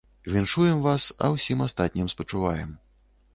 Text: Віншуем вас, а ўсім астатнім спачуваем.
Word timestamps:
Віншуем 0.35 0.79
вас, 0.85 1.05
а 1.25 1.29
ўсім 1.35 1.61
астатнім 1.67 2.11
спачуваем. 2.15 2.73